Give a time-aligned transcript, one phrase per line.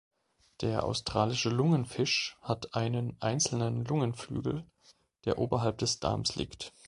[0.61, 4.65] Der Australische Lungenfisch hat einen einzelnen Lungenflügel,
[5.25, 6.73] der oberhalb des Darms liegt.